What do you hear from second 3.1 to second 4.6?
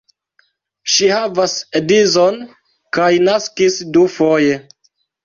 naskis dufoje.